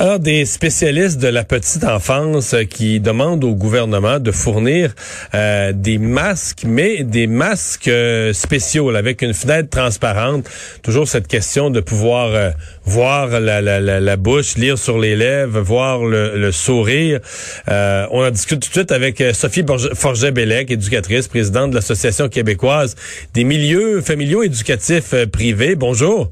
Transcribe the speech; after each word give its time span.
Alors, 0.00 0.20
des 0.20 0.44
spécialistes 0.44 1.18
de 1.18 1.26
la 1.26 1.42
petite 1.42 1.82
enfance 1.82 2.54
qui 2.70 3.00
demandent 3.00 3.42
au 3.42 3.56
gouvernement 3.56 4.20
de 4.20 4.30
fournir 4.30 4.94
euh, 5.34 5.72
des 5.74 5.98
masques, 5.98 6.62
mais 6.64 7.02
des 7.02 7.26
masques 7.26 7.88
euh, 7.88 8.32
spéciaux 8.32 8.92
là, 8.92 9.00
avec 9.00 9.22
une 9.22 9.34
fenêtre 9.34 9.70
transparente. 9.70 10.48
Toujours 10.84 11.08
cette 11.08 11.26
question 11.26 11.70
de 11.70 11.80
pouvoir 11.80 12.28
euh, 12.28 12.50
voir 12.84 13.40
la, 13.40 13.60
la, 13.60 13.80
la, 13.80 14.16
bouche, 14.16 14.54
lire 14.56 14.78
sur 14.78 15.00
les 15.00 15.16
lèvres, 15.16 15.58
voir 15.58 16.04
le, 16.04 16.38
le 16.38 16.52
sourire. 16.52 17.18
on 17.66 18.24
en 18.24 18.30
discute 18.30 18.60
tout 18.60 18.68
de 18.68 18.74
suite 18.74 18.92
avec 18.92 19.20
Sophie 19.32 19.64
Forget-Bellec, 19.94 20.70
éducatrice, 20.70 21.26
présidente 21.26 21.70
de 21.70 21.74
l'Association 21.74 22.28
québécoise 22.28 22.94
des 23.34 23.42
milieux 23.42 24.00
familiaux 24.00 24.44
éducatifs 24.44 25.12
privés. 25.32 25.74
Bonjour. 25.74 26.30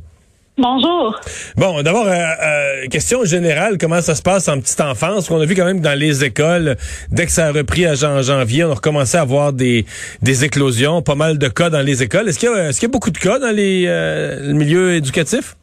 Bonjour. 0.59 1.21
Bon, 1.59 1.83
d'abord, 1.83 2.07
euh, 2.07 2.13
euh, 2.13 2.87
question 2.89 3.27
générale, 3.27 3.77
comment 3.79 4.01
ça 4.01 4.15
se 4.15 4.23
passe 4.23 4.49
en 4.49 4.59
petite 4.59 4.81
enfance? 4.81 5.31
On 5.31 5.39
a 5.39 5.45
vu 5.45 5.55
quand 5.55 5.67
même 5.67 5.81
dans 5.81 5.99
les 5.99 6.25
écoles, 6.25 6.77
dès 7.11 7.27
que 7.27 7.31
ça 7.31 7.49
a 7.49 7.53
repris 7.53 7.85
à 7.85 7.93
janvier, 7.95 8.65
on 8.65 8.71
a 8.71 8.75
recommencé 8.75 9.19
à 9.19 9.21
avoir 9.21 9.53
des, 9.53 9.85
des 10.23 10.45
éclosions, 10.47 11.03
pas 11.03 11.15
mal 11.15 11.37
de 11.37 11.49
cas 11.49 11.69
dans 11.69 11.83
les 11.85 12.03
écoles. 12.03 12.29
Est-ce 12.29 12.39
qu'il 12.39 12.49
y, 12.49 12.73
qu'il 12.73 12.83
y 12.85 12.87
a 12.87 12.89
beaucoup 12.89 13.11
de 13.11 13.19
cas 13.19 13.39
dans 13.39 13.55
les 13.55 13.85
euh, 13.87 14.55
milieux 14.55 14.95
éducatifs? 14.95 15.57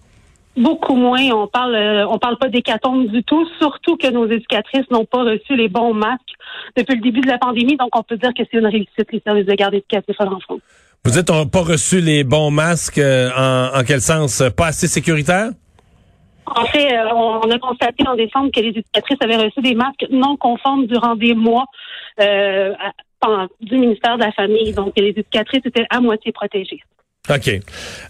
Beaucoup 0.55 0.95
moins. 0.95 1.23
On 1.31 1.47
parle, 1.47 1.75
on 2.07 2.19
parle 2.19 2.37
pas 2.37 2.49
d'hécatombe 2.49 3.07
du 3.07 3.23
tout, 3.23 3.47
surtout 3.57 3.97
que 3.97 4.11
nos 4.11 4.27
éducatrices 4.27 4.87
n'ont 4.91 5.05
pas 5.05 5.23
reçu 5.23 5.55
les 5.55 5.69
bons 5.69 5.95
masques 5.95 6.35
depuis 6.77 6.97
le 6.97 7.01
début 7.01 7.21
de 7.21 7.27
la 7.29 7.39
pandémie. 7.39 7.77
Donc, 7.77 7.89
on 7.97 8.03
peut 8.03 8.17
dire 8.17 8.31
que 8.37 8.43
c'est 8.43 8.59
une 8.59 8.67
réussite, 8.67 9.11
les 9.11 9.23
services 9.25 9.47
de 9.47 9.55
garde 9.55 9.73
éducatifs 9.73 10.21
à 10.21 10.25
l'enfance. 10.25 10.61
Vous 11.05 11.19
êtes 11.19 11.27
pas 11.27 11.59
reçu 11.59 11.99
les 11.99 12.23
bons 12.23 12.49
masques 12.49 12.97
euh, 12.97 13.29
en, 13.35 13.83
quel 13.83 13.99
sens? 13.99 14.41
Pas 14.55 14.67
assez 14.67 14.87
sécuritaire? 14.87 15.49
En 16.45 16.65
fait, 16.65 16.93
euh, 16.93 17.09
on 17.13 17.51
a 17.51 17.59
constaté 17.59 18.07
en 18.07 18.15
décembre 18.15 18.51
que 18.55 18.61
les 18.61 18.69
éducatrices 18.69 19.17
avaient 19.21 19.35
reçu 19.35 19.61
des 19.61 19.75
masques 19.75 20.05
non 20.11 20.37
conformes 20.37 20.87
durant 20.87 21.15
des 21.15 21.33
mois 21.33 21.65
euh, 22.21 22.73
du 23.59 23.77
ministère 23.77 24.15
de 24.17 24.23
la 24.23 24.31
Famille. 24.31 24.71
Donc, 24.71 24.93
les 24.95 25.09
éducatrices 25.09 25.65
étaient 25.65 25.85
à 25.89 25.99
moitié 25.99 26.31
protégées. 26.31 26.79
OK. 27.29 27.49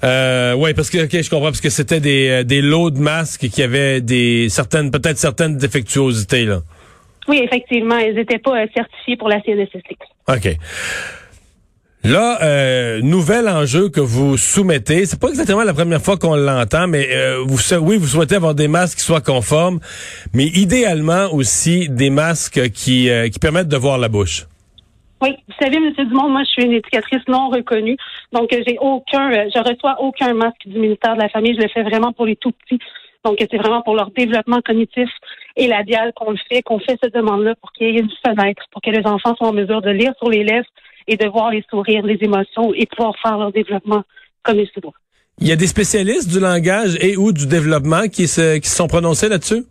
Euh, 0.04 0.54
oui, 0.54 0.76
parce 0.76 0.92
que 0.92 1.00
je 1.00 1.30
comprends, 1.32 1.48
parce 1.48 1.62
que 1.62 1.70
c'était 1.70 2.00
des, 2.00 2.44
des 2.44 2.62
lots 2.62 2.92
de 2.92 3.00
masques 3.00 3.48
qui 3.50 3.64
avaient 3.64 4.02
des 4.02 4.50
certaines, 4.50 4.92
peut-être 4.92 5.18
certaines 5.18 5.58
défectuosités, 5.58 6.46
là. 6.46 6.60
Oui, 7.28 7.42
effectivement, 7.44 7.98
elles 7.98 8.16
n'étaient 8.16 8.40
pas 8.40 8.66
certifiées 8.76 9.18
pour 9.18 9.30
la 9.30 9.42
CNSSX. 9.42 9.98
OK. 10.28 10.58
Là, 12.06 12.38
euh, 12.44 13.00
nouvel 13.02 13.48
enjeu 13.48 13.88
que 13.88 14.02
vous 14.02 14.36
soumettez, 14.36 15.06
c'est 15.06 15.22
pas 15.22 15.30
exactement 15.30 15.64
la 15.64 15.74
première 15.74 16.02
fois 16.02 16.18
qu'on 16.18 16.36
l'entend, 16.36 16.86
mais 16.86 17.08
euh, 17.10 17.38
vous, 17.48 17.58
oui, 17.80 17.96
vous 17.96 18.08
souhaitez 18.08 18.36
avoir 18.36 18.54
des 18.56 18.68
masques 18.68 18.98
qui 18.98 19.06
soient 19.06 19.22
conformes, 19.22 19.80
mais 20.34 20.48
idéalement 20.48 21.32
aussi 21.32 21.88
des 21.88 22.10
masques 22.10 22.72
qui, 22.72 23.10
euh, 23.10 23.30
qui 23.30 23.40
permettent 23.40 23.70
de 23.70 23.78
voir 23.78 23.98
la 23.98 24.10
bouche. 24.10 24.48
Oui, 25.22 25.30
vous 25.48 25.54
savez, 25.62 25.78
M. 25.78 25.94
Dumont, 26.10 26.28
moi, 26.28 26.42
je 26.44 26.50
suis 26.50 26.64
une 26.66 26.74
éducatrice 26.74 27.26
non 27.30 27.48
reconnue, 27.48 27.96
donc 28.34 28.50
j'ai 28.52 28.78
aucun, 28.82 29.32
je 29.32 29.60
reçois 29.60 29.96
aucun 30.02 30.34
masque 30.34 30.66
du 30.66 30.78
ministère 30.78 31.16
de 31.16 31.22
la 31.22 31.30
Famille. 31.30 31.56
Je 31.56 31.62
le 31.62 31.70
fais 31.70 31.84
vraiment 31.84 32.12
pour 32.12 32.26
les 32.26 32.36
tout 32.36 32.52
petits. 32.52 32.84
Donc, 33.24 33.38
c'est 33.40 33.58
vraiment 33.58 33.82
pour 33.82 33.96
leur 33.96 34.12
développement 34.12 34.60
cognitif 34.60 35.08
et 35.56 35.68
labial 35.68 36.12
qu'on 36.18 36.32
le 36.32 36.38
fait, 36.50 36.62
qu'on 36.64 36.80
fait 36.80 36.98
cette 37.02 37.14
demande-là 37.14 37.56
pour 37.62 37.72
qu'il 37.72 37.88
y 37.88 37.98
ait 37.98 38.02
une 38.02 38.12
fenêtre, 38.28 38.64
pour 38.74 38.82
que 38.82 38.90
les 38.90 39.08
enfants 39.08 39.34
soient 39.38 39.48
en 39.48 39.54
mesure 39.54 39.82
de 39.82 39.92
lire 39.92 40.12
sur 40.18 40.30
les 40.30 40.44
lèvres 40.44 40.68
et 41.08 41.18
de 41.18 41.28
voir 41.28 41.52
les 41.52 41.64
sourires, 41.70 42.06
les 42.06 42.18
émotions 42.22 42.74
et 42.74 42.86
pouvoir 42.86 43.14
faire 43.22 43.38
leur 43.38 43.52
développement 43.52 44.04
comme 44.44 44.60
il 44.60 44.68
se 44.74 44.80
doit. 44.80 44.94
Il 45.40 45.48
y 45.48 45.52
a 45.52 45.56
des 45.56 45.68
spécialistes 45.68 46.30
du 46.30 46.40
langage 46.40 46.98
et 47.02 47.18
ou 47.18 47.32
du 47.32 47.48
développement 47.48 48.08
qui 48.08 48.28
se, 48.28 48.58
qui 48.60 48.70
sont 48.70 48.88
prononcés 48.88 49.30
là-dessus? 49.30 49.64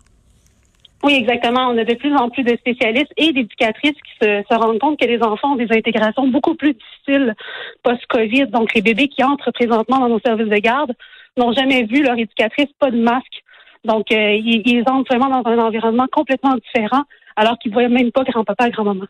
Oui, 1.05 1.15
exactement. 1.15 1.69
On 1.69 1.79
a 1.79 1.85
de 1.85 1.95
plus 1.95 2.15
en 2.15 2.31
plus 2.31 2.45
de 2.45 2.57
spécialistes 2.57 3.13
et 3.17 3.33
d'éducatrices 3.33 3.93
qui 3.93 4.13
se, 4.21 4.43
se, 4.49 4.55
rendent 4.55 4.79
compte 4.79 5.01
que 5.01 5.07
les 5.07 5.21
enfants 5.21 5.55
ont 5.55 5.57
des 5.57 5.71
intégrations 5.71 6.29
beaucoup 6.29 6.55
plus 6.55 6.75
difficiles 6.75 7.35
post-COVID. 7.83 8.47
Donc, 8.47 8.73
les 8.75 8.83
bébés 8.83 9.09
qui 9.09 9.25
entrent 9.25 9.51
présentement 9.51 9.99
dans 9.99 10.09
nos 10.09 10.21
services 10.21 10.49
de 10.49 10.59
garde 10.59 10.93
n'ont 11.37 11.53
jamais 11.53 11.85
vu 11.85 12.03
leur 12.03 12.17
éducatrice 12.17 12.69
pas 12.79 12.91
de 12.91 13.01
masque. 13.01 13.42
Donc, 13.85 14.13
euh, 14.13 14.35
ils, 14.35 14.63
ils 14.65 14.85
entrent 14.87 15.15
vraiment 15.15 15.43
dans 15.43 15.51
un 15.51 15.59
environnement 15.59 16.07
complètement 16.11 16.55
différent 16.55 17.03
alors 17.37 17.59
qu'ils 17.59 17.71
ne 17.71 17.75
voyaient 17.75 17.89
même 17.89 18.13
pas 18.13 18.25
grand-papa 18.25 18.69
et 18.69 18.71
grand-maman. 18.71 19.07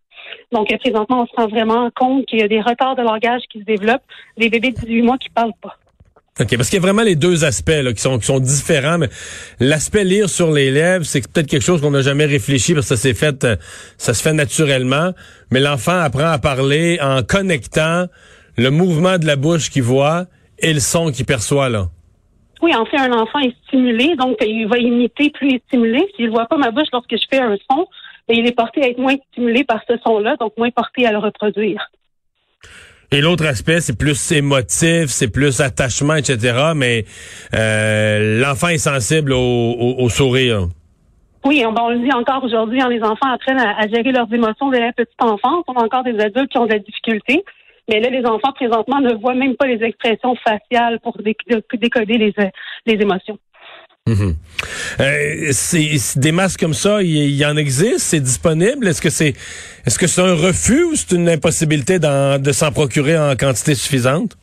Donc, 0.53 0.73
euh, 0.73 0.79
présentement, 0.79 1.23
on 1.23 1.27
se 1.27 1.33
rend 1.37 1.49
vraiment 1.49 1.91
compte 1.95 2.27
qu'il 2.27 2.41
y 2.41 2.43
a 2.43 2.49
des 2.49 2.61
retards 2.61 2.97
de 2.97 3.03
langage 3.03 3.43
qui 3.51 3.61
se 3.61 3.65
développent, 3.65 4.03
des 4.39 4.49
bébés 4.49 4.71
de 4.71 4.81
18 4.81 5.03
mois 5.03 5.19
qui 5.19 5.29
parlent 5.31 5.53
pas. 5.61 5.77
OK, 6.41 6.57
parce 6.57 6.71
qu'il 6.71 6.79
y 6.79 6.83
a 6.83 6.83
vraiment 6.83 7.03
les 7.03 7.15
deux 7.15 7.45
aspects 7.45 7.69
là, 7.69 7.93
qui 7.93 8.01
sont 8.01 8.19
qui 8.19 8.25
sont 8.25 8.41
différents, 8.41 8.97
mais 8.97 9.11
l'aspect 9.61 10.03
lire 10.03 10.31
sur 10.31 10.51
les 10.51 10.71
lèvres, 10.71 11.05
c'est 11.05 11.21
peut-être 11.31 11.47
quelque 11.47 11.63
chose 11.63 11.83
qu'on 11.83 11.91
n'a 11.91 12.01
jamais 12.01 12.25
réfléchi 12.25 12.73
parce 12.73 12.89
que 12.89 12.97
ça 12.97 13.03
s'est 13.03 13.13
fait 13.13 13.45
euh, 13.45 13.57
ça 13.99 14.15
se 14.15 14.23
fait 14.23 14.33
naturellement, 14.33 15.13
mais 15.51 15.61
l'enfant 15.61 15.99
apprend 16.01 16.31
à 16.31 16.39
parler 16.39 16.99
en 17.03 17.23
connectant 17.23 18.07
le 18.57 18.71
mouvement 18.71 19.19
de 19.19 19.27
la 19.27 19.37
bouche 19.37 19.69
qu'il 19.69 19.83
voit 19.83 20.25
et 20.59 20.73
le 20.73 20.81
son 20.81 21.13
qu'il 21.13 21.27
perçoit 21.27 21.69
là. 21.69 21.89
Oui, 22.63 22.73
en 22.77 22.85
fait, 22.87 22.97
un 22.97 23.13
enfant 23.13 23.41
est 23.41 23.55
stimulé, 23.67 24.15
donc 24.17 24.37
il 24.41 24.69
va 24.69 24.79
imiter 24.79 25.31
plus 25.31 25.49
il 25.49 25.55
est 25.57 25.65
stimulé. 25.67 26.07
S'il 26.17 26.31
voit 26.31 26.47
pas 26.47 26.57
ma 26.57 26.71
bouche 26.71 26.87
lorsque 26.93 27.11
je 27.11 27.25
fais 27.29 27.41
un 27.41 27.57
son, 27.69 27.87
il 28.29 28.47
est 28.47 28.57
porté 28.57 28.85
à 28.85 28.89
être 28.89 28.99
moins 28.99 29.17
stimulé 29.33 29.65
par 29.65 29.81
ce 29.89 29.95
son-là, 30.05 30.37
donc 30.37 30.57
moins 30.57 30.71
porté 30.71 31.05
à 31.05 31.11
le 31.11 31.19
reproduire. 31.19 31.91
Et 33.11 33.21
l'autre 33.21 33.45
aspect, 33.47 33.81
c'est 33.81 33.99
plus 33.99 34.33
émotif, 34.33 35.07
c'est 35.09 35.31
plus 35.31 35.61
attachement, 35.61 36.15
etc. 36.15 36.73
Mais 36.75 37.05
euh, 37.53 38.41
l'enfant 38.41 38.69
est 38.69 38.79
sensible 38.79 39.33
au, 39.35 40.09
sourire. 40.09 40.69
Oui, 41.45 41.65
on, 41.67 41.89
le 41.91 41.99
dit 41.99 42.13
encore 42.13 42.45
aujourd'hui, 42.45 42.81
hein, 42.81 42.89
les 42.89 43.03
enfants 43.03 43.31
apprennent 43.31 43.59
à, 43.59 43.87
gérer 43.89 44.13
leurs 44.13 44.33
émotions 44.33 44.71
dès 44.71 44.79
la 44.79 44.93
petite 44.93 45.21
enfance. 45.21 45.65
On 45.67 45.75
a 45.75 45.85
encore 45.85 46.05
des 46.05 46.19
adultes 46.21 46.51
qui 46.51 46.59
ont 46.59 46.67
de 46.67 46.73
la 46.73 46.79
difficulté. 46.79 47.45
Mais 47.93 48.01
là, 48.01 48.09
les 48.09 48.25
enfants, 48.25 48.53
présentement, 48.55 49.01
ne 49.01 49.15
voient 49.15 49.35
même 49.35 49.55
pas 49.55 49.67
les 49.67 49.85
expressions 49.85 50.35
faciales 50.37 50.99
pour 51.01 51.15
décoder 51.19 52.17
les, 52.17 52.35
les 52.87 52.95
émotions. 52.95 53.39
Mhm. 54.09 54.35
Euh, 55.01 55.53
des 56.17 56.33
masques 56.33 56.59
comme 56.59 56.75
ça, 56.75 57.03
il 57.03 57.37
y, 57.37 57.45
en 57.45 57.57
existe, 57.57 57.99
c'est 57.99 58.21
disponible. 58.21 58.89
Est-ce 58.89 59.03
que 59.03 59.11
c'est 59.11 59.35
est-ce 59.87 59.99
que 59.99 60.07
c'est 60.07 60.23
un 60.23 60.35
refus 60.35 60.85
ou 60.85 60.97
c'est 60.97 61.13
une 61.15 61.29
impossibilité 61.29 61.99
de 61.99 62.53
s'en 62.53 62.73
procurer 62.73 63.17
en 63.17 63.37
quantité 63.37 63.75
suffisante? 63.75 64.37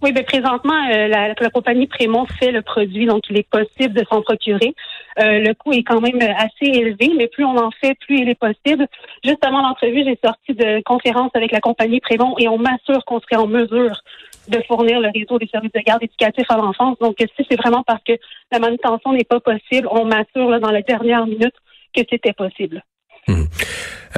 Oui, 0.00 0.12
bien 0.12 0.22
présentement, 0.22 0.74
euh, 0.94 1.08
la, 1.08 1.34
compagnie 1.50 1.88
Prémont 1.88 2.24
fait 2.38 2.52
le 2.52 2.62
produit, 2.62 3.06
donc 3.06 3.24
il 3.30 3.38
est 3.38 3.48
possible 3.48 3.94
de 3.94 4.04
s'en 4.08 4.22
procurer. 4.22 4.72
Euh, 5.18 5.40
le 5.40 5.54
coût 5.54 5.72
est 5.72 5.82
quand 5.82 6.00
même 6.00 6.20
assez 6.20 6.66
élevé, 6.66 7.10
mais 7.16 7.26
plus 7.26 7.44
on 7.44 7.56
en 7.56 7.72
fait, 7.72 7.96
plus 8.06 8.20
il 8.20 8.28
est 8.28 8.38
possible. 8.38 8.86
Juste 9.24 9.44
avant 9.44 9.60
l'entrevue, 9.60 10.04
j'ai 10.04 10.16
sorti 10.24 10.54
de 10.54 10.80
conférence 10.82 11.32
avec 11.34 11.50
la 11.50 11.60
compagnie 11.60 11.98
Prémont 11.98 12.36
et 12.38 12.46
on 12.46 12.58
m'assure 12.58 13.04
qu'on 13.06 13.18
serait 13.20 13.42
en 13.42 13.48
mesure 13.48 14.00
de 14.46 14.62
fournir 14.68 15.00
le 15.00 15.10
réseau 15.12 15.36
des 15.36 15.48
services 15.48 15.72
de 15.72 15.80
garde 15.80 16.04
éducatifs 16.04 16.48
à 16.48 16.56
l'enfance. 16.56 16.96
Donc, 17.00 17.16
si 17.18 17.46
c'est 17.50 17.56
vraiment 17.56 17.82
parce 17.82 18.02
que 18.04 18.12
la 18.52 18.60
manutention 18.60 19.12
n'est 19.12 19.24
pas 19.24 19.40
possible, 19.40 19.88
on 19.90 20.04
m'assure 20.04 20.60
dans 20.60 20.70
la 20.70 20.82
dernière 20.82 21.26
minute 21.26 21.54
que 21.92 22.02
c'était 22.08 22.32
possible. 22.32 22.84
Hmm. 23.28 23.44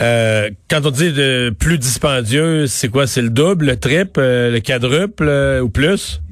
Euh, 0.01 0.51
quand 0.71 0.81
on 0.87 0.91
dit 0.91 1.13
de 1.13 1.51
plus 1.51 1.79
dispendieux, 1.79 2.67
c'est 2.67 2.89
quoi? 2.89 3.07
C'est 3.07 3.23
le 3.23 3.31
double, 3.31 3.67
le 3.67 3.79
triple, 3.79 4.21
euh, 4.21 4.51
le 4.51 4.61
quadruple 4.61 5.27
euh, 5.29 5.61
ou 5.61 5.69
plus? 5.69 6.23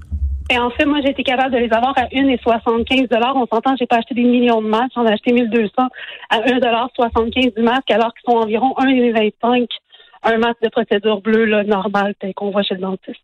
Et 0.50 0.58
en 0.58 0.70
fait, 0.70 0.86
moi, 0.86 1.00
j'ai 1.02 1.10
été 1.10 1.24
capable 1.24 1.52
de 1.52 1.58
les 1.58 1.70
avoir 1.72 1.92
à 1.98 2.04
1,75 2.04 3.08
On 3.34 3.46
s'entend, 3.46 3.76
j'ai 3.78 3.86
pas 3.86 3.96
acheté 3.96 4.14
des 4.14 4.22
millions 4.22 4.62
de 4.62 4.68
masques. 4.68 4.92
J'en 4.94 5.04
ai 5.06 5.12
acheté 5.12 5.32
1200 5.32 5.70
à 6.30 6.38
1,75 6.40 7.54
du 7.54 7.62
masque, 7.62 7.90
alors 7.90 8.14
qu'ils 8.14 8.32
sont 8.32 8.38
environ 8.38 8.74
1,25 8.78 9.66
un 10.22 10.38
masque 10.38 10.62
de 10.62 10.68
procédure 10.68 11.20
bleue 11.20 11.44
là, 11.44 11.64
normal 11.64 12.14
qu'on 12.34 12.50
voit 12.50 12.62
chez 12.62 12.74
le 12.74 12.80
dentiste. 12.80 13.20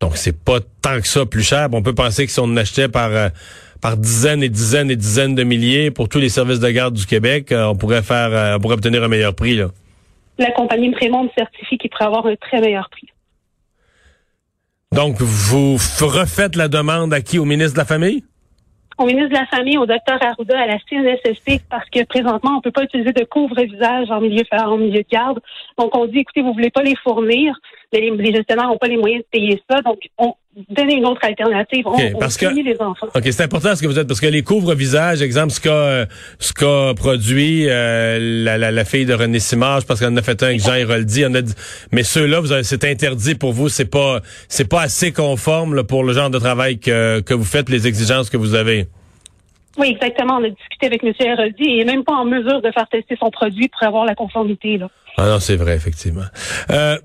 Donc, 0.00 0.16
c'est 0.16 0.44
pas 0.44 0.58
tant 0.82 1.00
que 1.00 1.08
ça 1.08 1.24
plus 1.26 1.42
cher. 1.42 1.68
On 1.72 1.82
peut 1.82 1.94
penser 1.94 2.26
que 2.26 2.30
si 2.30 2.40
on 2.40 2.56
achetait 2.56 2.88
par, 2.88 3.10
par 3.80 3.96
dizaines 3.96 4.42
et 4.42 4.48
dizaines 4.48 4.90
et 4.90 4.96
dizaines 4.96 5.34
de 5.34 5.42
milliers 5.44 5.90
pour 5.90 6.08
tous 6.08 6.18
les 6.18 6.28
services 6.28 6.60
de 6.60 6.70
garde 6.70 6.94
du 6.94 7.06
Québec, 7.06 7.52
euh, 7.52 7.66
on 7.66 7.76
pourrait 7.76 8.02
faire, 8.02 8.32
euh, 8.32 8.56
on 8.56 8.60
pourrait 8.60 8.74
obtenir 8.74 9.02
un 9.02 9.08
meilleur 9.08 9.34
prix, 9.34 9.56
là. 9.56 9.68
La 10.38 10.52
compagnie 10.52 10.90
Prémonde 10.92 11.28
certifie 11.36 11.78
qu'il 11.78 11.90
pourrait 11.90 12.04
avoir 12.04 12.26
un 12.26 12.36
très 12.36 12.60
meilleur 12.60 12.88
prix. 12.90 13.08
Donc, 14.92 15.20
vous 15.20 15.76
refaites 16.00 16.56
la 16.56 16.68
demande 16.68 17.12
à 17.12 17.20
qui? 17.20 17.38
Au 17.38 17.44
ministre 17.44 17.74
de 17.74 17.78
la 17.78 17.84
Famille? 17.84 18.22
au 18.98 19.06
ministre 19.06 19.28
de 19.28 19.34
la 19.34 19.46
Famille, 19.46 19.78
au 19.78 19.86
docteur 19.86 20.20
Arruda, 20.20 20.60
à 20.60 20.66
la 20.66 20.78
CNSSP, 20.90 21.62
parce 21.70 21.88
que 21.88 22.04
présentement, 22.04 22.56
on 22.58 22.60
peut 22.60 22.72
pas 22.72 22.82
utiliser 22.82 23.12
de 23.12 23.24
couvre-visage 23.24 24.10
en 24.10 24.20
milieu, 24.20 24.42
en 24.50 24.76
milieu 24.76 25.02
de 25.02 25.08
garde. 25.08 25.40
Donc, 25.78 25.96
on 25.96 26.06
dit, 26.06 26.18
écoutez, 26.18 26.42
vous 26.42 26.52
voulez 26.52 26.70
pas 26.70 26.82
les 26.82 26.96
fournir, 26.96 27.54
mais 27.92 28.00
les, 28.00 28.34
gestionnaires 28.34 28.66
n'ont 28.66 28.76
pas 28.76 28.88
les 28.88 28.96
moyens 28.96 29.22
de 29.22 29.28
payer 29.30 29.62
ça. 29.70 29.80
Donc, 29.82 30.00
on, 30.18 30.34
donner 30.70 30.94
une 30.94 31.06
autre 31.06 31.20
alternative. 31.24 31.86
On, 31.86 31.96
que- 31.96 32.62
les 32.62 32.76
enfants. 32.80 33.06
OK, 33.14 33.22
c'est 33.24 33.42
important 33.42 33.74
ce 33.76 33.82
que 33.82 33.86
vous 33.86 33.98
êtes, 33.98 34.06
parce 34.08 34.20
que 34.20 34.26
les 34.26 34.42
couvre-visages, 34.42 35.22
exemple, 35.22 35.50
ce 35.52 35.60
qu'a 35.60 35.70
euh, 35.72 36.06
ce 36.38 36.52
qu'a 36.52 36.94
produit 36.94 37.66
euh, 37.68 38.18
la, 38.44 38.58
la, 38.58 38.70
la 38.70 38.84
fille 38.84 39.06
de 39.06 39.14
René 39.14 39.38
Simard, 39.38 39.84
parce 39.86 40.00
qu'on 40.00 40.06
en 40.12 40.16
a 40.16 40.22
fait 40.22 40.42
un 40.42 40.46
avec 40.48 40.60
Jean 40.62 40.74
Héroldi, 40.74 41.24
on 41.26 41.34
a 41.34 41.42
dit, 41.42 41.54
mais 41.92 42.02
ceux-là, 42.02 42.40
vous 42.40 42.52
avez- 42.52 42.64
c'est 42.64 42.84
interdit 42.84 43.34
pour 43.34 43.52
vous, 43.52 43.68
c'est 43.68 43.84
pas 43.90 44.20
c'est 44.48 44.68
pas 44.68 44.82
assez 44.82 45.12
conforme 45.12 45.74
là, 45.74 45.84
pour 45.84 46.04
le 46.04 46.12
genre 46.12 46.30
de 46.30 46.38
travail 46.38 46.78
que, 46.78 47.20
que 47.20 47.34
vous 47.34 47.44
faites, 47.44 47.68
les 47.68 47.86
exigences 47.86 48.30
que 48.30 48.36
vous 48.36 48.54
avez. 48.54 48.86
Oui, 49.78 49.90
exactement. 49.90 50.38
On 50.40 50.44
a 50.44 50.48
discuté 50.50 50.86
avec 50.86 51.04
M. 51.04 51.12
Héroldi 51.20 51.62
et 51.62 51.74
il 51.76 51.80
est 51.82 51.84
même 51.84 52.02
pas 52.02 52.14
en 52.14 52.24
mesure 52.24 52.60
de 52.60 52.70
faire 52.72 52.88
tester 52.88 53.16
son 53.20 53.30
produit 53.30 53.68
pour 53.68 53.86
avoir 53.86 54.04
la 54.06 54.16
conformité. 54.16 54.76
Là. 54.76 54.88
Ah 55.16 55.26
non, 55.28 55.38
c'est 55.38 55.54
vrai, 55.56 55.76
effectivement. 55.76 56.24
Euh, 56.70 56.98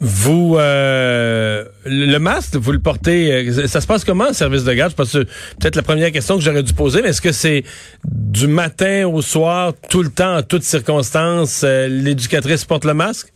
vous, 0.00 0.56
euh, 0.58 1.64
le 1.84 2.18
masque, 2.18 2.56
vous 2.56 2.72
le 2.72 2.78
portez, 2.78 3.32
euh, 3.32 3.66
ça 3.66 3.82
se 3.82 3.86
passe 3.86 4.02
comment, 4.02 4.28
le 4.28 4.32
service 4.32 4.64
de 4.64 4.72
garde? 4.72 4.94
Pense 4.94 5.12
que 5.12 5.24
peut-être 5.58 5.76
la 5.76 5.82
première 5.82 6.10
question 6.10 6.36
que 6.36 6.40
j'aurais 6.40 6.62
dû 6.62 6.72
poser, 6.72 7.02
mais 7.02 7.10
est-ce 7.10 7.20
que 7.20 7.32
c'est 7.32 7.64
du 8.04 8.46
matin 8.46 9.06
au 9.06 9.20
soir, 9.20 9.74
tout 9.90 10.02
le 10.02 10.10
temps, 10.10 10.38
en 10.38 10.42
toutes 10.42 10.62
circonstances, 10.62 11.64
euh, 11.64 11.86
l'éducatrice 11.88 12.64
porte 12.64 12.86
le 12.86 12.94
masque? 12.94 13.30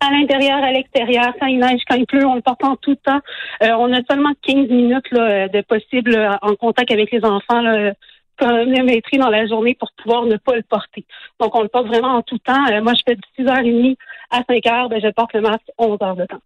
À 0.00 0.10
l'intérieur, 0.10 0.58
à 0.64 0.72
l'extérieur, 0.72 1.32
quand 1.38 1.46
il 1.46 1.60
neige, 1.60 1.80
quand 1.88 1.94
il 1.94 2.06
pleut, 2.06 2.26
on 2.26 2.34
le 2.34 2.40
porte 2.40 2.64
en 2.64 2.74
tout 2.74 2.96
temps. 2.96 3.20
Euh, 3.62 3.68
on 3.78 3.92
a 3.92 4.00
seulement 4.10 4.32
15 4.44 4.68
minutes 4.68 5.08
là, 5.12 5.46
de 5.46 5.60
possible 5.60 6.16
euh, 6.16 6.30
en 6.42 6.56
contact 6.56 6.90
avec 6.90 7.12
les 7.12 7.24
enfants, 7.24 7.60
là, 7.60 7.92
chronométrés 8.36 9.18
dans 9.18 9.28
la 9.30 9.46
journée 9.46 9.76
pour 9.78 9.90
pouvoir 10.02 10.24
ne 10.26 10.36
pas 10.36 10.56
le 10.56 10.62
porter. 10.62 11.04
Donc, 11.40 11.54
on 11.54 11.62
le 11.62 11.68
porte 11.68 11.86
vraiment 11.86 12.16
en 12.16 12.22
tout 12.22 12.38
temps. 12.38 12.66
Euh, 12.70 12.82
moi, 12.82 12.92
je 12.94 13.02
fais 13.06 13.14
de 13.16 13.20
6h30 13.38 13.96
à 14.30 14.40
5h, 14.40 14.88
ben, 14.90 15.00
je 15.02 15.10
porte 15.12 15.32
le 15.34 15.40
masque 15.42 15.62
11 15.78 15.98
heures 16.02 16.16
de 16.16 16.24
temps. 16.26 16.40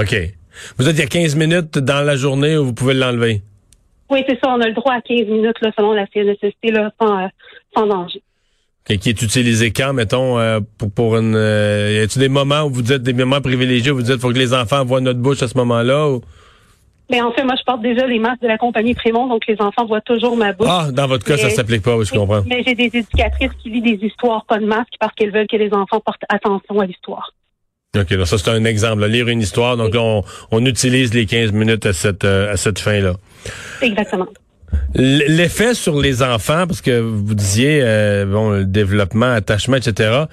OK. 0.00 0.14
Vous 0.78 0.88
êtes 0.88 0.96
il 0.96 1.00
y 1.00 1.02
a 1.02 1.06
15 1.06 1.36
minutes 1.36 1.78
dans 1.78 2.04
la 2.04 2.16
journée 2.16 2.56
où 2.56 2.64
vous 2.66 2.74
pouvez 2.74 2.94
l'enlever? 2.94 3.42
Oui, 4.10 4.22
c'est 4.28 4.38
ça. 4.42 4.50
On 4.54 4.60
a 4.60 4.66
le 4.68 4.74
droit 4.74 4.94
à 4.94 5.00
15 5.00 5.26
minutes 5.26 5.60
là, 5.60 5.70
selon 5.76 5.92
la 5.92 6.06
CNSST 6.06 6.70
là, 6.70 6.90
sans, 7.00 7.24
euh, 7.24 7.28
sans 7.76 7.86
danger. 7.86 8.22
OK, 8.90 8.98
Qui 8.98 9.08
est 9.08 9.22
utilisé 9.22 9.72
quand, 9.72 9.92
mettons, 9.94 10.38
euh, 10.38 10.60
pour, 10.78 10.90
pour 10.92 11.16
une... 11.16 11.32
Y 11.34 11.98
a-t-il 12.00 12.20
des 12.20 12.28
moments 12.28 12.62
où 12.64 12.70
vous 12.70 12.82
dites, 12.82 13.02
des 13.02 13.12
moments 13.14 13.40
privilégiés, 13.40 13.90
où 13.92 13.96
vous 13.96 14.02
dites, 14.02 14.20
faut 14.20 14.28
que 14.28 14.38
les 14.38 14.52
enfants 14.52 14.84
voient 14.84 15.00
notre 15.00 15.20
bouche 15.20 15.42
à 15.42 15.48
ce 15.48 15.56
moment-là? 15.58 16.08
ou- 16.10 16.20
Mais 17.10 17.20
en 17.20 17.32
fait, 17.32 17.44
moi, 17.44 17.54
je 17.58 17.64
porte 17.64 17.82
déjà 17.82 18.06
les 18.06 18.18
masques 18.18 18.40
de 18.40 18.48
la 18.48 18.56
compagnie 18.56 18.94
Prémont, 18.94 19.28
donc 19.28 19.42
les 19.46 19.56
enfants 19.60 19.84
voient 19.86 20.00
toujours 20.00 20.36
ma 20.36 20.52
bouche. 20.52 20.68
Ah, 20.70 20.88
dans 20.90 21.06
votre 21.06 21.24
cas, 21.24 21.36
ça 21.36 21.48
Mais- 21.48 21.54
s'applique 21.54 21.82
pas, 21.82 21.96
oui, 21.96 22.06
je 22.06 22.12
comprends. 22.12 22.42
Mais 22.46 22.62
j'ai 22.66 22.74
des 22.74 22.84
éducatrices 22.84 23.50
qui 23.62 23.70
lisent 23.70 23.98
des 24.00 24.06
histoires, 24.06 24.44
pas 24.46 24.58
de 24.58 24.64
masque, 24.66 24.94
parce 24.98 25.14
qu'elles 25.14 25.32
veulent 25.32 25.46
que 25.46 25.56
les 25.56 25.72
enfants 25.72 26.00
portent 26.00 26.22
attention 26.28 26.80
à 26.80 26.86
l'histoire. 26.86 27.32
OK, 27.96 28.10
là, 28.10 28.24
ça, 28.26 28.38
c'est 28.38 28.50
un 28.50 28.64
exemple. 28.64 29.02
là. 29.02 29.08
lire 29.08 29.28
une 29.28 29.40
histoire, 29.40 29.76
donc 29.76 29.94
là, 29.94 30.00
on, 30.00 30.22
on 30.50 30.64
utilise 30.66 31.12
les 31.14 31.26
15 31.26 31.52
minutes 31.52 31.86
à 31.86 31.92
cette, 31.92 32.24
euh, 32.24 32.52
à 32.52 32.56
cette 32.56 32.78
fin-là. 32.78 33.12
Exactement. 33.82 34.26
L'effet 34.94 35.74
sur 35.74 36.00
les 36.00 36.22
enfants, 36.22 36.66
parce 36.66 36.80
que 36.80 36.98
vous 37.00 37.34
disiez, 37.34 37.80
euh, 37.82 38.24
bon, 38.26 38.50
le 38.50 38.64
développement, 38.64 39.30
attachement, 39.30 39.76
etc., 39.76 40.24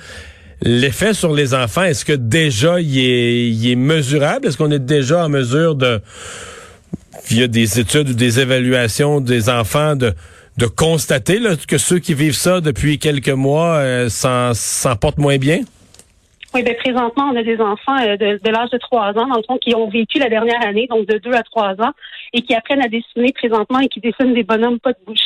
l'effet 0.64 1.14
sur 1.14 1.34
les 1.34 1.54
enfants, 1.54 1.84
est-ce 1.84 2.06
que 2.06 2.14
déjà 2.14 2.80
il 2.80 2.98
est, 2.98 3.50
il 3.50 3.72
est 3.72 3.76
mesurable? 3.76 4.48
Est-ce 4.48 4.58
qu'on 4.58 4.72
est 4.72 4.80
déjà 4.80 5.26
en 5.26 5.30
mesure 5.30 5.76
de, 5.76 6.02
via 7.28 7.48
des 7.48 7.80
études 7.80 8.10
ou 8.10 8.14
des 8.14 8.40
évaluations 8.40 9.22
des 9.22 9.50
enfants, 9.50 9.96
de, 9.96 10.14
de 10.58 10.66
constater 10.66 11.40
là, 11.40 11.52
que 11.68 11.78
ceux 11.78 12.00
qui 12.00 12.14
vivent 12.14 12.36
ça 12.36 12.62
depuis 12.62 13.00
quelques 13.00 13.30
mois 13.30 13.76
euh, 13.76 14.10
s'en 14.10 14.96
portent 14.96 15.18
moins 15.18 15.38
bien? 15.38 15.62
Oui, 16.54 16.64
ben 16.64 16.76
présentement, 16.76 17.32
on 17.34 17.36
a 17.38 17.44
des 17.44 17.60
enfants 17.60 17.98
euh, 18.02 18.18
de, 18.18 18.40
de 18.44 18.50
l'âge 18.52 18.70
de 18.72 18.78
3 18.78 19.12
ans, 19.12 19.28
dans 19.28 19.38
le 19.38 19.44
fond, 19.48 19.58
qui 19.58 19.74
ont 19.74 19.90
vécu 19.90 20.20
la 20.20 20.28
dernière 20.28 20.62
année, 20.68 20.86
donc 20.90 21.08
de 21.08 21.18
2 21.18 21.32
à 21.32 21.44
3 21.44 21.76
ans, 21.80 21.94
et 22.34 22.42
qui 22.42 22.54
apprennent 22.54 22.84
à 22.84 22.90
dessiner 22.90 23.32
présentement 23.32 23.80
et 23.80 23.88
qui 23.88 24.02
dessinent 24.02 24.34
des 24.34 24.44
bonhommes 24.44 24.80
pas 24.80 24.92
de 24.92 24.98
bouche. 25.08 25.20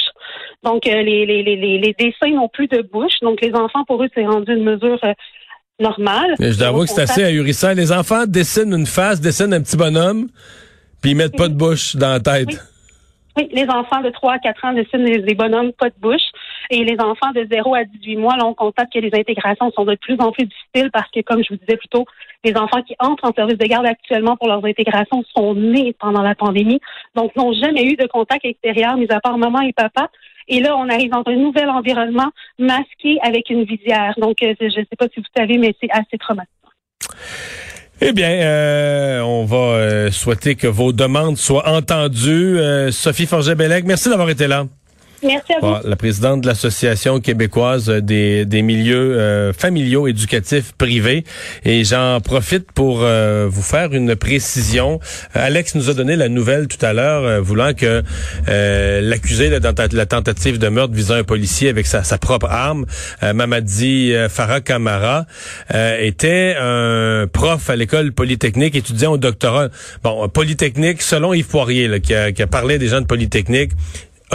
Donc, 0.64 0.86
euh, 0.86 1.02
les, 1.02 1.26
les, 1.26 1.42
les, 1.42 1.56
les, 1.56 1.80
les 1.80 1.96
dessins 1.98 2.30
n'ont 2.32 2.50
plus 2.50 2.68
de 2.68 2.84
bouche. 2.84 3.20
Donc, 3.24 3.42
les 3.42 3.54
enfants, 3.56 3.84
pour 3.88 4.04
eux, 4.04 4.10
c'est 4.14 4.26
rendu 4.26 4.54
une 4.54 4.64
mesure 4.64 5.00
euh, 5.04 5.14
normale. 5.80 6.36
Mais 6.40 6.52
je 6.52 6.60
dois 6.60 6.68
avouer 6.68 6.86
que 6.86 6.92
c'est 6.92 7.02
assez 7.02 7.24
ahurissant. 7.24 7.74
Les 7.74 7.92
enfants 7.92 8.26
dessinent 8.28 8.74
une 8.74 8.86
face, 8.86 9.20
dessinent 9.20 9.54
un 9.54 9.62
petit 9.62 9.78
bonhomme, 9.78 10.28
puis 11.06 11.12
ils 11.12 11.18
mettent 11.18 11.38
pas 11.38 11.50
de 11.50 11.54
bouche 11.54 11.96
dans 11.96 12.10
la 12.10 12.20
tête. 12.20 12.48
Oui. 12.48 12.58
Oui, 13.38 13.50
les 13.52 13.70
enfants 13.70 14.02
de 14.02 14.10
3 14.10 14.34
à 14.34 14.40
4 14.40 14.66
ans 14.66 14.74
dessinent 14.74 15.04
des, 15.04 15.20
des 15.20 15.36
bonhommes 15.36 15.74
pas 15.74 15.90
de 15.90 15.96
bouche. 16.00 16.24
Et 16.72 16.84
les 16.84 16.98
enfants 17.00 17.32
de 17.36 17.46
0 17.52 17.76
à 17.76 17.84
18 17.84 18.16
mois, 18.16 18.38
là, 18.38 18.46
on 18.46 18.56
constate 18.56 18.88
que 18.92 18.98
les 18.98 19.12
intégrations 19.14 19.70
sont 19.72 19.84
de 19.84 19.96
plus 19.96 20.16
en 20.20 20.32
plus 20.32 20.46
difficiles 20.46 20.90
parce 20.92 21.12
que, 21.12 21.20
comme 21.20 21.44
je 21.44 21.54
vous 21.54 21.60
disais 21.60 21.78
plus 21.78 21.90
tôt, 21.90 22.06
les 22.44 22.56
enfants 22.56 22.82
qui 22.82 22.96
entrent 22.98 23.26
en 23.26 23.34
service 23.34 23.58
de 23.58 23.66
garde 23.66 23.86
actuellement 23.86 24.36
pour 24.36 24.48
leurs 24.48 24.66
intégrations 24.66 25.24
sont 25.36 25.54
nés 25.54 25.96
pendant 26.00 26.24
la 26.24 26.34
pandémie, 26.34 26.80
donc 27.14 27.36
n'ont 27.36 27.54
jamais 27.54 27.84
eu 27.84 27.96
de 27.98 28.08
contact 28.08 28.46
extérieur, 28.46 28.98
mis 28.98 29.12
à 29.12 29.20
part 29.20 29.38
maman 29.38 29.62
et 29.62 29.74
papa. 29.74 30.10
Et 30.48 30.60
là, 30.60 30.76
on 30.76 30.90
arrive 30.90 31.12
dans 31.12 31.24
un 31.28 31.36
nouvel 31.36 31.70
environnement 31.70 32.32
masqué 32.58 33.20
avec 33.22 33.52
une 33.52 33.66
visière. 33.66 34.16
Donc, 34.18 34.42
euh, 34.42 34.56
je 34.60 34.66
ne 34.66 34.86
sais 34.86 34.96
pas 34.98 35.08
si 35.14 35.20
vous 35.20 35.26
savez, 35.38 35.60
mais 35.60 35.76
c'est 35.80 35.92
assez 35.92 36.18
traumatisant. 36.18 36.50
Eh 38.02 38.12
bien, 38.12 38.30
euh, 38.30 39.22
on 39.22 39.46
va 39.46 39.58
euh, 39.58 39.95
souhaiter 40.12 40.56
que 40.56 40.68
vos 40.68 40.92
demandes 40.92 41.38
soient 41.38 41.68
entendues. 41.68 42.60
Euh, 42.60 42.92
Sophie 42.92 43.26
Forget-Bellec, 43.26 43.86
merci 43.86 44.10
d'avoir 44.10 44.30
été 44.30 44.48
là. 44.48 44.66
Merci 45.26 45.54
à 45.54 45.60
vous. 45.60 45.90
La 45.90 45.96
présidente 45.96 46.42
de 46.42 46.48
l'Association 46.48 47.20
québécoise 47.20 47.90
des, 47.90 48.46
des 48.46 48.62
milieux 48.62 49.20
euh, 49.20 49.54
familiaux 49.54 50.08
éducatifs 50.08 50.74
privés. 50.78 51.24
Et 51.64 51.84
j'en 51.84 52.22
profite 52.22 52.72
pour 52.72 53.00
euh, 53.02 53.48
vous 53.50 53.62
faire 53.62 53.94
une 53.94 54.16
précision. 54.16 55.00
Alex 55.34 55.76
nous 55.76 55.90
a 55.90 55.94
donné 55.94 56.16
la 56.16 56.30
nouvelle 56.30 56.68
tout 56.68 56.84
à 56.86 56.94
l'heure, 56.94 57.24
euh, 57.24 57.42
voulant 57.42 57.74
que 57.74 58.04
euh, 58.48 59.02
l'accusé 59.02 59.50
ta- 59.60 59.88
la 59.92 60.06
tentative 60.06 60.60
de 60.60 60.68
meurtre 60.70 60.94
visant 60.94 61.16
un 61.16 61.24
policier 61.24 61.70
avec 61.70 61.88
sa, 61.88 62.04
sa 62.04 62.18
propre 62.18 62.48
arme, 62.50 62.86
euh, 63.24 63.34
Mamadi 63.34 64.14
euh, 64.14 64.30
Farah 64.30 64.62
Kamara, 64.62 65.26
était 66.00 66.56
un 66.60 67.26
prof 67.32 67.70
à 67.70 67.76
l'école 67.76 68.12
polytechnique, 68.12 68.76
étudiant 68.76 69.14
au 69.14 69.18
doctorat. 69.18 69.70
Bon, 70.04 70.28
polytechnique, 70.30 71.02
selon 71.02 71.34
Yves 71.34 71.48
Poirier, 71.48 71.88
là, 71.88 72.00
qui, 72.00 72.14
a, 72.14 72.32
qui 72.32 72.42
a 72.42 72.48
parlé 72.48 72.78
des 72.78 72.88
gens 72.90 73.02
de 73.02 73.06
polytechnique, 73.06 73.72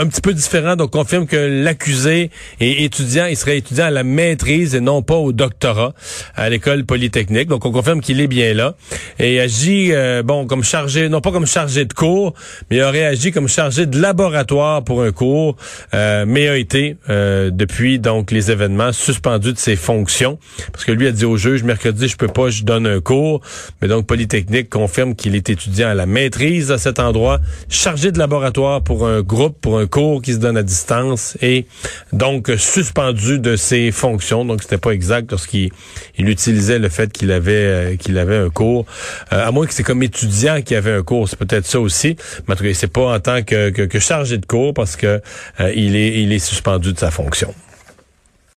un 0.01 0.07
petit 0.07 0.21
peu 0.21 0.33
différent, 0.33 0.75
donc 0.75 0.89
confirme 0.89 1.27
que 1.27 1.35
l'accusé 1.35 2.31
est 2.59 2.83
étudiant, 2.83 3.27
il 3.27 3.37
serait 3.37 3.59
étudiant 3.59 3.85
à 3.85 3.91
la 3.91 4.03
maîtrise 4.03 4.73
et 4.73 4.79
non 4.79 5.03
pas 5.03 5.13
au 5.15 5.31
doctorat 5.31 5.93
à 6.35 6.49
l'école 6.49 6.85
polytechnique. 6.85 7.47
Donc 7.47 7.65
on 7.65 7.71
confirme 7.71 8.01
qu'il 8.01 8.19
est 8.19 8.27
bien 8.27 8.55
là 8.55 8.73
et 9.19 9.39
agit 9.39 9.89
euh, 9.91 10.23
bon 10.23 10.47
comme 10.47 10.63
chargé, 10.63 11.07
non 11.07 11.21
pas 11.21 11.31
comme 11.31 11.45
chargé 11.45 11.85
de 11.85 11.93
cours, 11.93 12.33
mais 12.69 12.77
il 12.77 12.81
aurait 12.81 13.05
agi 13.05 13.31
comme 13.31 13.47
chargé 13.47 13.85
de 13.85 14.01
laboratoire 14.01 14.83
pour 14.83 15.03
un 15.03 15.11
cours, 15.11 15.55
euh, 15.93 16.25
mais 16.27 16.49
a 16.49 16.57
été 16.57 16.97
euh, 17.09 17.51
depuis 17.51 17.99
donc 17.99 18.31
les 18.31 18.49
événements 18.49 18.93
suspendu 18.93 19.53
de 19.53 19.59
ses 19.59 19.75
fonctions 19.75 20.39
parce 20.73 20.83
que 20.83 20.91
lui 20.91 21.05
a 21.05 21.11
dit 21.11 21.25
au 21.25 21.37
juge 21.37 21.61
mercredi 21.61 22.07
je 22.07 22.17
peux 22.17 22.27
pas, 22.27 22.49
je 22.49 22.63
donne 22.63 22.87
un 22.87 23.01
cours, 23.01 23.41
mais 23.81 23.87
donc 23.87 24.07
polytechnique 24.07 24.67
confirme 24.67 25.13
qu'il 25.13 25.35
est 25.35 25.51
étudiant 25.51 25.89
à 25.89 25.93
la 25.93 26.07
maîtrise 26.07 26.71
à 26.71 26.79
cet 26.79 26.97
endroit, 26.97 27.39
chargé 27.69 28.11
de 28.11 28.17
laboratoire 28.17 28.81
pour 28.81 29.07
un 29.07 29.21
groupe 29.21 29.61
pour 29.61 29.77
un 29.77 29.90
cours 29.91 30.21
qui 30.23 30.33
se 30.33 30.39
donne 30.39 30.57
à 30.57 30.63
distance 30.63 31.37
et 31.41 31.67
donc 32.13 32.51
suspendu 32.57 33.37
de 33.37 33.55
ses 33.55 33.91
fonctions. 33.91 34.43
Donc 34.45 34.63
c'était 34.63 34.79
pas 34.79 34.91
exact 34.91 35.29
lorsqu'il 35.29 35.69
il 36.17 36.29
utilisait 36.29 36.79
le 36.79 36.89
fait 36.89 37.11
qu'il 37.11 37.31
avait 37.31 37.51
euh, 37.53 37.95
qu'il 37.97 38.17
avait 38.17 38.37
un 38.37 38.49
cours. 38.49 38.85
Euh, 39.31 39.47
à 39.47 39.51
moins 39.51 39.67
que 39.67 39.73
c'est 39.73 39.83
comme 39.83 40.01
étudiant 40.01 40.61
qui 40.63 40.73
avait 40.73 40.93
un 40.93 41.03
cours, 41.03 41.29
c'est 41.29 41.37
peut-être 41.37 41.65
ça 41.67 41.79
aussi. 41.79 42.15
Mais 42.47 42.53
en 42.53 42.57
tout 42.57 42.63
cas, 42.63 42.73
c'est 42.73 42.91
pas 42.91 43.13
en 43.13 43.19
tant 43.19 43.43
que, 43.43 43.69
que, 43.69 43.83
que 43.83 43.99
chargé 43.99 44.39
de 44.39 44.45
cours 44.45 44.73
parce 44.73 44.95
que 44.95 45.21
euh, 45.59 45.73
il 45.75 45.95
est 45.95 46.21
il 46.21 46.31
est 46.33 46.39
suspendu 46.39 46.93
de 46.93 46.97
sa 46.97 47.11
fonction. 47.11 47.53